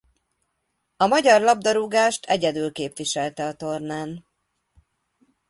[0.97, 4.25] A magyar labdarúgást egyedül képviselte a tornán.